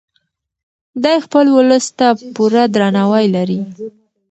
دی 1.03 1.17
خپل 1.25 1.45
ولس 1.57 1.85
ته 1.97 2.07
پوره 2.35 2.63
درناوی 2.73 3.25
لري. 3.35 3.59